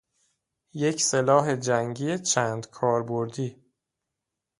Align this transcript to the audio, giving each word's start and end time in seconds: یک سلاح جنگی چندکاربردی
یک 0.73 1.01
سلاح 1.01 1.55
جنگی 1.55 2.19
چندکاربردی 2.19 3.55